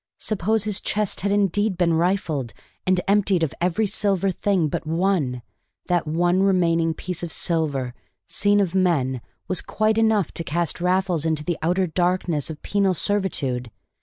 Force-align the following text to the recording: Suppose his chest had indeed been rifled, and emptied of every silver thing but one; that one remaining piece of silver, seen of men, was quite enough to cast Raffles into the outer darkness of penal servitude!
Suppose 0.17 0.63
his 0.63 0.81
chest 0.81 1.21
had 1.21 1.31
indeed 1.31 1.77
been 1.77 1.93
rifled, 1.93 2.53
and 2.87 2.99
emptied 3.07 3.43
of 3.43 3.53
every 3.61 3.85
silver 3.85 4.31
thing 4.31 4.67
but 4.67 4.87
one; 4.87 5.43
that 5.85 6.07
one 6.07 6.41
remaining 6.41 6.95
piece 6.95 7.21
of 7.21 7.31
silver, 7.31 7.93
seen 8.25 8.59
of 8.59 8.73
men, 8.73 9.21
was 9.47 9.61
quite 9.61 9.99
enough 9.99 10.31
to 10.31 10.43
cast 10.43 10.81
Raffles 10.81 11.23
into 11.23 11.43
the 11.43 11.59
outer 11.61 11.85
darkness 11.85 12.49
of 12.49 12.63
penal 12.63 12.95
servitude! 12.95 13.69